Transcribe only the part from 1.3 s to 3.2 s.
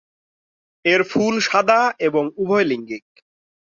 সাদা এবং উভয়লিঙ্গিক।